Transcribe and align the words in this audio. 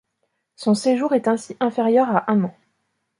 Son 0.55 0.73
séjour 0.73 1.13
est 1.13 1.27
ainsi 1.27 1.55
inférieur 1.59 2.09
à 2.09 2.31
un 2.31 2.43
an. 2.45 2.57